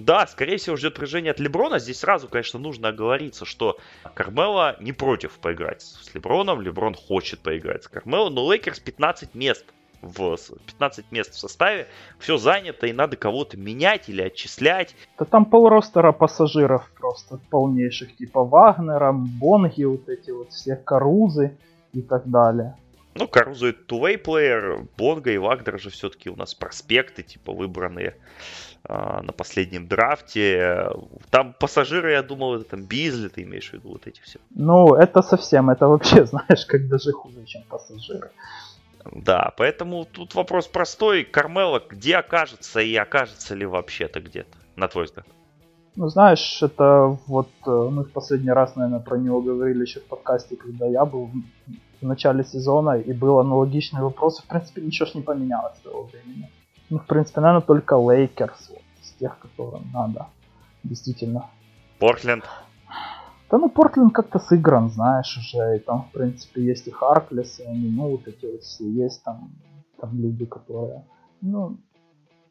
[0.05, 1.79] Да, скорее всего, ждет предложение от Леброна.
[1.79, 3.79] Здесь сразу, конечно, нужно оговориться, что
[4.15, 6.61] Кармело не против поиграть с Леброном.
[6.61, 9.65] Леброн хочет поиграть с Кармело, но Лейкерс 15 мест
[10.03, 10.37] в
[10.67, 11.87] 15 мест в составе,
[12.19, 14.95] все занято и надо кого-то менять или отчислять.
[15.19, 21.57] Да там полростера пассажиров просто полнейших, типа Вагнера, Бонги, вот эти вот все Карузы
[21.93, 22.77] и так далее.
[23.19, 28.17] Ну, Карузу это two-way плеер, Бонга и Вагнер же все-таки у нас проспекты, типа выбранные
[28.89, 30.91] э, на последнем драфте.
[31.31, 34.39] Там пассажиры, я думал, это там Бизли, ты имеешь в виду вот эти все.
[34.51, 38.31] Ну, это совсем, это вообще, знаешь, как даже хуже, чем пассажиры.
[39.13, 41.25] Да, поэтому тут вопрос простой.
[41.25, 45.27] Кармела где окажется и окажется ли вообще-то где-то, на твой взгляд?
[45.97, 50.05] Ну, знаешь, это вот э, мы в последний раз, наверное, про него говорили еще в
[50.05, 51.31] подкасте, когда я был
[52.03, 56.03] в начале сезона, и был аналогичный вопрос, в принципе, ничего ж не поменялось с того
[56.03, 56.51] времени.
[56.91, 60.27] Ну, в принципе, наверное, только Лейкерс, вот, из тех, которым надо,
[60.85, 61.49] действительно.
[61.99, 62.45] Портленд.
[63.51, 65.77] Да ну Портленд как-то сыгран, знаешь, уже.
[65.77, 69.25] И там, в принципе, есть и Харклес, и они, ну, вот эти вот все есть
[69.25, 69.51] там,
[69.99, 71.07] там люди, которые...
[71.41, 71.79] Ну,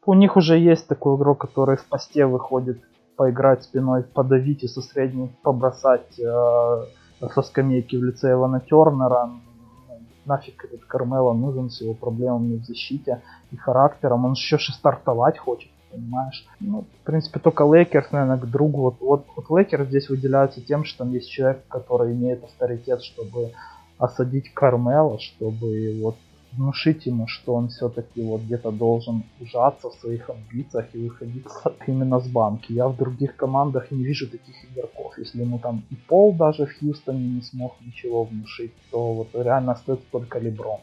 [0.04, 2.82] у них уже есть такой игрок, который в посте выходит
[3.16, 6.84] поиграть спиной, подавить и со средней побросать э,
[7.34, 9.26] со скамейки в лице Эвана Тернера.
[9.26, 14.24] Ну, нафиг этот Кармело нужен с его проблемами в защите и характером.
[14.24, 16.46] Он еще и стартовать хочет понимаешь?
[16.60, 18.82] Ну, в принципе, только Лейкерс, наверное, к другу.
[18.82, 23.52] Вот, вот, вот Лейкерс здесь выделяется тем, что там есть человек, который имеет авторитет, чтобы
[23.98, 26.16] осадить Кармело, чтобы вот
[26.56, 31.46] внушить ему, что он все-таки вот где-то должен ужаться в своих амбициях и выходить
[31.86, 32.72] именно с банки.
[32.72, 35.18] Я в других командах не вижу таких игроков.
[35.18, 39.72] Если ему там и Пол даже в Хьюстоне не смог ничего внушить, то вот реально
[39.72, 40.80] остается только Леброн.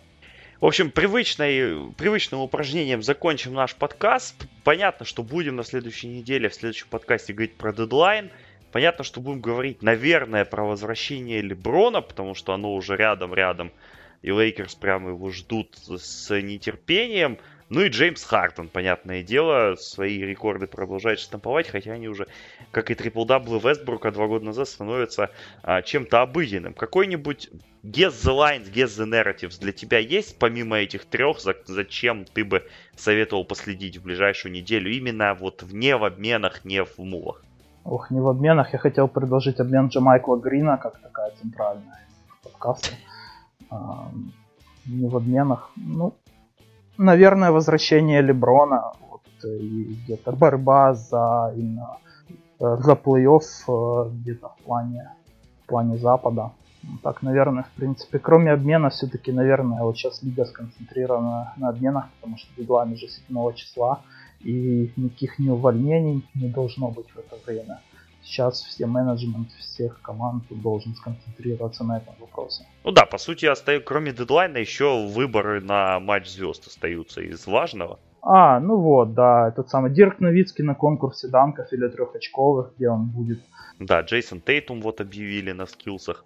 [0.62, 4.48] В общем, привычной, привычным упражнением закончим наш подкаст.
[4.64, 8.30] Понятно, что будем на следующей неделе, в следующем подкасте говорить про дедлайн.
[8.72, 13.72] Понятно, что будем говорить, наверное, про возвращение Леброна, потому что оно уже рядом-рядом.
[14.24, 17.38] И Лейкерс прямо его ждут с нетерпением.
[17.70, 22.28] Ну и Джеймс Харден, понятное дело, свои рекорды продолжает штамповать, хотя они уже,
[22.72, 25.32] как и трипл-даблы Вестбрука два года назад, становятся
[25.64, 26.74] а, чем-то обыденным.
[26.74, 27.50] Какой-нибудь
[27.84, 32.46] guess the lines, guess the narratives для тебя есть, помимо этих трех, за, зачем ты
[32.46, 32.64] бы
[32.96, 37.44] советовал последить в ближайшую неделю, именно вот не в обменах, не в мулах?
[37.84, 38.72] Ох, не в обменах.
[38.74, 42.08] Я хотел предложить обмен Джамайкла Грина, как такая центральная
[42.44, 42.90] подкаста.
[44.86, 45.72] Не в обменах.
[45.76, 46.14] Ну,
[46.98, 51.98] наверное, возвращение Леброна, вот, и где-то борьба за именно
[52.60, 55.10] э, за плей-офф э, где-то в плане,
[55.64, 56.52] в плане Запада.
[56.84, 62.10] Ну, так, наверное, в принципе, кроме обмена, все-таки, наверное, вот сейчас лига сконцентрирована на обменах,
[62.16, 64.02] потому что дедлайн уже 7 числа,
[64.42, 67.80] и никаких ни увольнений не должно быть в это время
[68.24, 72.66] сейчас все менеджмент всех команд должен сконцентрироваться на этом вопросе.
[72.84, 78.00] Ну да, по сути, остаю, кроме дедлайна, еще выборы на матч звезд остаются из важного.
[78.22, 83.08] А, ну вот, да, этот самый Дирк Новицкий на конкурсе данков или трехочковых, где он
[83.08, 83.40] будет.
[83.80, 86.24] Да, Джейсон Тейтум вот объявили на скиллсах,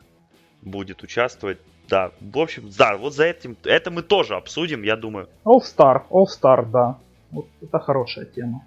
[0.61, 1.57] будет участвовать.
[1.89, 5.27] Да, в общем, да, вот за этим, это мы тоже обсудим, я думаю.
[5.45, 6.99] All Star, All Star, да.
[7.31, 8.63] Вот это хорошая тема.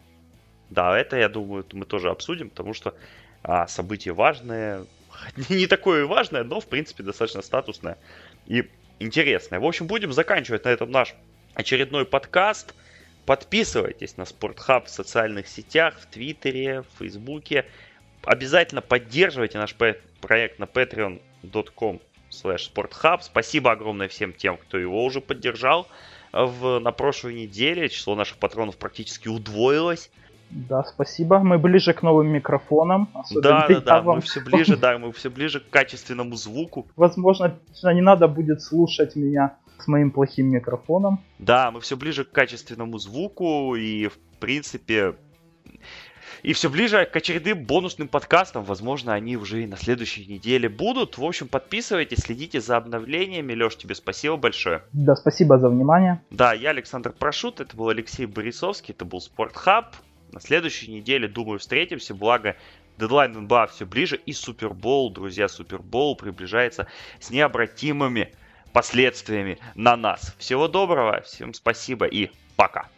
[0.70, 2.94] Да, это, я думаю, мы тоже обсудим, потому что
[3.42, 4.86] а, событие важное,
[5.48, 7.98] не такое важное, но, в принципе, достаточно статусное
[8.46, 8.68] и
[9.00, 9.60] интересное.
[9.60, 11.14] В общем, будем заканчивать на этом наш
[11.54, 12.74] очередной подкаст.
[13.26, 17.66] Подписывайтесь на Спортхаб в социальных сетях, в Твиттере, в Фейсбуке.
[18.22, 22.00] Обязательно поддерживайте наш проект на patreon.com
[22.30, 23.20] slash sporthub.
[23.22, 25.88] Спасибо огромное всем тем, кто его уже поддержал.
[26.32, 30.10] В, на прошлой неделе число наших патронов практически удвоилось.
[30.50, 31.38] Да, спасибо.
[31.38, 33.08] Мы ближе к новым микрофонам.
[33.42, 34.16] Да, да, да, вам...
[34.16, 36.88] мы все ближе, да, мы все ближе к качественному звуку.
[36.96, 41.20] Возможно, не надо будет слушать меня с моим плохим микрофоном.
[41.38, 45.14] Да, мы все ближе к качественному звуку и, в принципе,
[46.42, 48.64] и все ближе к очередным бонусным подкастам.
[48.64, 51.18] Возможно, они уже и на следующей неделе будут.
[51.18, 53.52] В общем, подписывайтесь, следите за обновлениями.
[53.52, 54.82] Леш, тебе спасибо большое.
[54.92, 56.22] Да, спасибо за внимание.
[56.30, 59.96] Да, я Александр Прошут, это был Алексей Борисовский, это был Спортхаб.
[60.32, 62.14] На следующей неделе, думаю, встретимся.
[62.14, 62.56] Благо,
[62.98, 64.20] дедлайн НБА все ближе.
[64.26, 66.86] И Супербол, друзья, Супербол приближается
[67.18, 68.32] с необратимыми
[68.72, 70.34] последствиями на нас.
[70.38, 72.88] Всего доброго, всем спасибо и пока.